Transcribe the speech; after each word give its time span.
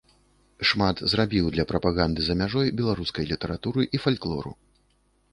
Шмат 0.67 1.01
зрабіў 1.11 1.49
для 1.55 1.65
прапаганды 1.71 2.21
за 2.27 2.35
мяжой 2.39 2.71
беларускай 2.79 3.27
літаратуры 3.33 3.81
і 3.99 4.01
фальклору. 4.07 4.55